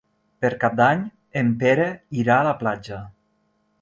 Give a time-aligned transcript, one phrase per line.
[0.45, 1.03] Per Cap d'Any
[1.43, 1.87] en Pere
[2.23, 2.99] irà a la platja.